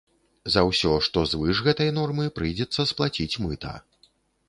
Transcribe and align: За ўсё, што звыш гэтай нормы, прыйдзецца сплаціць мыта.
За 0.53 0.63
ўсё, 0.69 0.93
што 1.09 1.25
звыш 1.35 1.61
гэтай 1.69 1.93
нормы, 1.99 2.25
прыйдзецца 2.41 2.91
сплаціць 2.93 3.39
мыта. 3.49 3.81